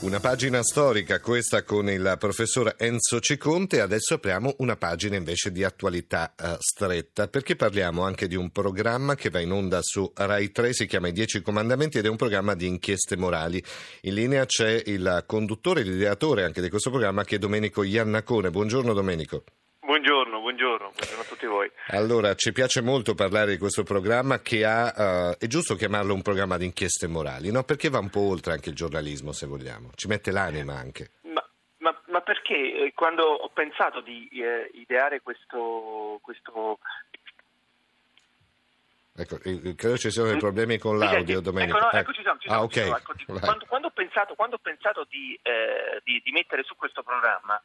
[0.00, 5.62] Una pagina storica questa con il professor Enzo Ciconte, adesso apriamo una pagina invece di
[5.62, 10.52] attualità eh, stretta perché parliamo anche di un programma che va in onda su Rai
[10.52, 13.62] 3, si chiama I Dieci Comandamenti ed è un programma di inchieste morali.
[14.02, 18.50] In linea c'è il conduttore, l'ideatore anche di questo programma che è Domenico Iannacone.
[18.50, 19.44] Buongiorno Domenico.
[19.90, 21.68] Buongiorno, buongiorno, buongiorno a tutti voi.
[21.88, 26.22] Allora, ci piace molto parlare di questo programma che ha, uh, è giusto chiamarlo un
[26.22, 27.64] programma di inchieste morali, no?
[27.64, 31.10] Perché va un po' oltre anche il giornalismo, se vogliamo, ci mette l'anima anche.
[31.22, 31.44] Ma,
[31.78, 36.78] ma, ma perché eh, quando ho pensato di eh, ideare questo, questo
[39.20, 41.76] Ecco, credo ci siano dei problemi con l'audio, Domenico.
[41.76, 42.88] Ecco, no, ecco, ci siamo, ci siamo, ah, okay.
[42.88, 47.02] ecco, quando, quando, ho pensato, quando ho pensato di, eh, di, di, mettere su questo
[47.02, 47.60] programma,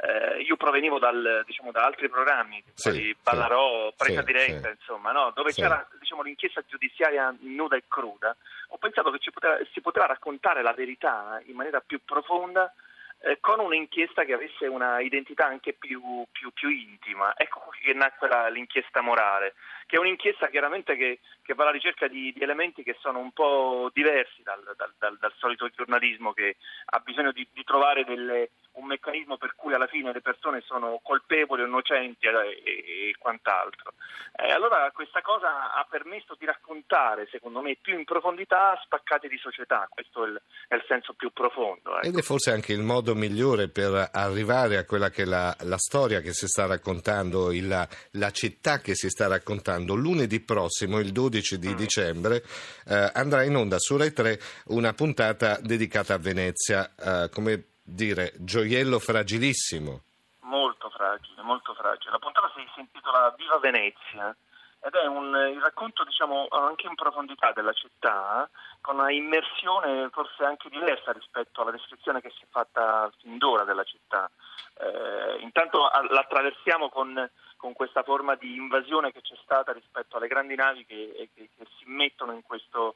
[0.00, 5.10] eh, io provenivo dal, diciamo, da altri programmi, sì, Ballarò, sì, Presa sì, Diretta, insomma,
[5.10, 5.32] no?
[5.34, 8.36] dove c'era diciamo, l'inchiesta giudiziaria nuda e cruda.
[8.68, 12.72] Ho pensato che poteva, si poteva raccontare la verità in maniera più profonda
[13.20, 17.34] eh, con un'inchiesta che avesse una identità anche più, più, più intima.
[17.36, 19.54] Ecco che nacque la, l'inchiesta morale,
[19.88, 23.32] che è un'inchiesta chiaramente che, che va alla ricerca di, di, elementi che sono un
[23.32, 28.50] po' diversi dal, dal, dal, dal solito giornalismo che ha bisogno di, di trovare delle,
[28.78, 33.94] un meccanismo per cui alla fine le persone sono colpevoli, innocenti e, e, e quant'altro.
[34.36, 39.36] Eh, allora questa cosa ha permesso di raccontare, secondo me, più in profondità spaccati di
[39.36, 41.96] società, questo è il, è il senso più profondo.
[41.96, 42.06] Ecco.
[42.06, 45.78] Ed è forse anche il modo migliore per arrivare a quella che è la, la
[45.78, 49.77] storia che si sta raccontando, il, la città che si sta raccontando.
[49.94, 51.74] Lunedì prossimo, il 12 di mm.
[51.74, 52.42] dicembre,
[52.86, 56.94] eh, andrà in onda su Rai 3 una puntata dedicata a Venezia.
[56.96, 60.02] Eh, come dire gioiello fragilissimo.
[60.40, 62.10] Molto fragile, molto fragile.
[62.10, 64.36] La puntata si intitola Viva Venezia
[64.80, 68.48] ed è un, il racconto diciamo, anche in profondità della città,
[68.80, 73.64] con una immersione forse anche diversa rispetto alla descrizione che si è fatta fin d'ora
[73.64, 74.30] della città.
[74.78, 80.54] Eh, intanto l'attraversiamo con, con, questa forma di invasione che c'è stata rispetto alle grandi
[80.54, 82.94] navi che, che, che si mettono in questo,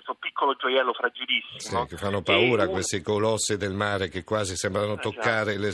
[0.00, 1.84] questo, piccolo gioiello fragilissimo.
[1.84, 5.10] Sì, che fanno paura e, questi colossi del mare che quasi sembrano esatto.
[5.10, 5.70] toccare le,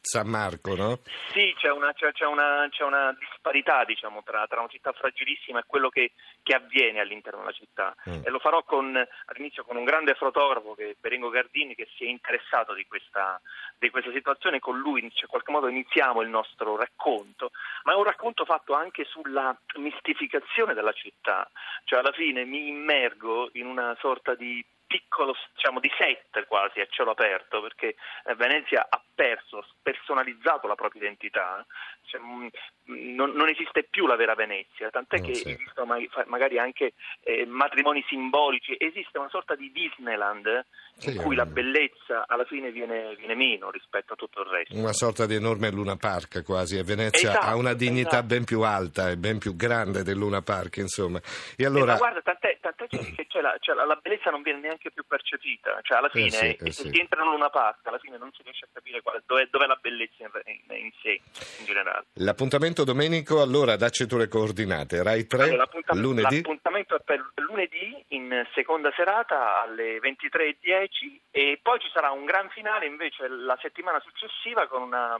[0.00, 1.00] San Marco, no?
[1.32, 5.60] Sì, c'è una, c'è, c'è una, c'è una disparità diciamo, tra, tra, una città fragilissima
[5.60, 6.12] e quello che,
[6.42, 7.94] che avviene all'interno della città.
[8.08, 8.22] Mm.
[8.24, 8.96] E lo farò con,
[9.26, 13.40] all'inizio con un grande fotografo, che è Berengo Gardini, che si è interessato di questa,
[13.78, 14.58] di questa situazione.
[14.58, 17.50] Con lui in qualche modo iniziamo il nostro racconto,
[17.84, 21.48] ma è un racconto fatto anche sulla mistificazione della città.
[21.84, 26.86] Cioè alla fine mi immergo in una sorta di piccolo diciamo, di set quasi a
[26.90, 27.94] cielo aperto perché
[28.24, 31.64] eh, Venezia ha perso, personalizzato la propria identità,
[32.04, 32.50] cioè, mh,
[32.90, 35.50] mm, non, non, esiste più la vera Venezia, tant'è oh, che sì.
[35.50, 35.94] esistono
[36.26, 40.64] magari anche eh, matrimoni simbolici, esiste una sorta di Disneyland
[40.96, 44.76] sì, in cui la bellezza alla fine viene, viene, meno rispetto a tutto il resto.
[44.76, 48.26] Una sorta di enorme Luna Park quasi, e Venezia esatto, ha una dignità esatto.
[48.26, 51.20] ben più alta e ben più grande del Luna Park, insomma.
[51.56, 51.94] E allora...
[51.94, 55.78] Eh, guarda, tant'è, tant'è che la, cioè, la, la, bellezza non viene neanche più percepita,
[55.82, 56.90] cioè alla eh, fine eh sì, eh, se sì.
[56.92, 59.66] si entra in Luna Park alla fine non si riesce a capire qual, dov'è, dov'è,
[59.66, 61.20] la bellezza in, in, in, sé,
[61.58, 62.06] in generale.
[62.14, 66.36] L'appuntamento domenico, allora dacci tu le coordinate, Rai 3, allora, l'appuntam- lunedì?
[66.36, 72.48] L'appuntamento è per lunedì in seconda serata alle 23.10 e poi ci sarà un gran
[72.50, 75.16] finale invece la settimana successiva con una,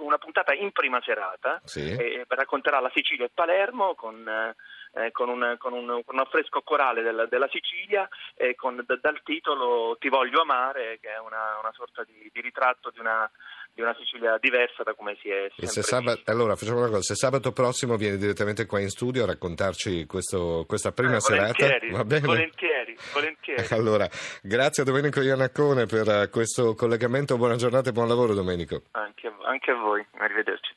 [0.00, 1.90] una puntata in prima serata, sì.
[1.90, 4.26] eh, racconterà la Sicilia e Palermo con...
[4.26, 4.54] Eh,
[5.12, 9.20] con, un, con, un, con, un, affresco corale della, della Sicilia eh, con, d- dal
[9.22, 13.30] titolo Ti voglio amare, che è una, una sorta di, di ritratto di una,
[13.72, 17.00] di una Sicilia diversa da come si è e se sabato, allora facciamo una cosa
[17.00, 21.66] se sabato prossimo vieni direttamente qua in studio a raccontarci questo, questa prima eh, serata
[21.90, 22.26] va bene?
[22.26, 23.60] volentieri, volentieri.
[23.72, 24.06] Allora
[24.42, 28.82] grazie a Domenico Iannacone per questo collegamento buona giornata e buon lavoro Domenico.
[28.92, 30.74] Anche, anche a voi arrivederci